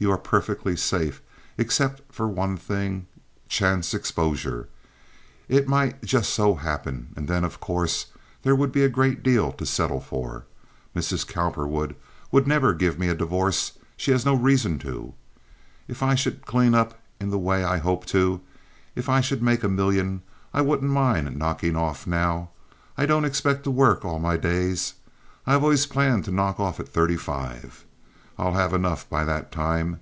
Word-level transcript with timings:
"You 0.00 0.12
are 0.12 0.16
perfectly 0.16 0.76
safe, 0.76 1.20
except 1.56 2.02
for 2.14 2.28
one 2.28 2.56
thing, 2.56 3.08
chance 3.48 3.92
exposure. 3.92 4.68
It 5.48 5.66
might 5.66 6.04
just 6.04 6.32
so 6.32 6.54
happen; 6.54 7.08
and 7.16 7.26
then, 7.26 7.42
of 7.42 7.58
course, 7.58 8.06
there 8.44 8.54
would 8.54 8.70
be 8.70 8.84
a 8.84 8.88
great 8.88 9.24
deal 9.24 9.50
to 9.50 9.66
settle 9.66 9.98
for. 10.00 10.44
Mrs. 10.94 11.26
Cowperwood 11.26 11.96
would 12.30 12.46
never 12.46 12.72
give 12.74 12.96
me 12.96 13.08
a 13.08 13.14
divorce; 13.16 13.72
she 13.96 14.12
has 14.12 14.24
no 14.24 14.34
reason 14.36 14.78
to. 14.86 15.14
If 15.88 16.00
I 16.00 16.14
should 16.14 16.46
clean 16.46 16.76
up 16.76 17.00
in 17.20 17.30
the 17.30 17.36
way 17.38 17.64
I 17.64 17.78
hope 17.78 18.06
to—if 18.06 19.08
I 19.08 19.20
should 19.20 19.42
make 19.42 19.64
a 19.64 19.68
million—I 19.68 20.60
wouldn't 20.60 20.92
mind 20.92 21.34
knocking 21.36 21.74
off 21.74 22.06
now. 22.06 22.50
I 22.96 23.04
don't 23.04 23.24
expect 23.24 23.64
to 23.64 23.72
work 23.72 24.04
all 24.04 24.20
my 24.20 24.36
days. 24.36 24.94
I 25.44 25.54
have 25.54 25.64
always 25.64 25.86
planned 25.86 26.24
to 26.26 26.30
knock 26.30 26.60
off 26.60 26.78
at 26.78 26.88
thirty 26.88 27.16
five. 27.16 27.84
I'll 28.40 28.52
have 28.52 28.72
enough 28.72 29.10
by 29.10 29.24
that 29.24 29.50
time. 29.50 29.98